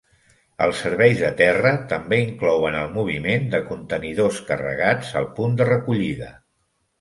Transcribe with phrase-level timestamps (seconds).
[0.67, 6.33] Els serveis de terra també inclouen el moviment de contenidors carregats al punt de recollida.